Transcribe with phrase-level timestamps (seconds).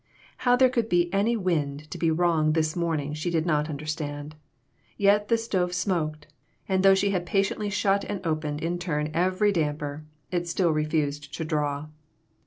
[0.37, 4.33] How there could be any wind to be wrong this morning she did not understand.
[4.97, 6.25] Yet the stove smoked,
[6.67, 11.35] and though she had patiently shut and opened in turn every damper, it still refused
[11.35, 11.85] to "draw."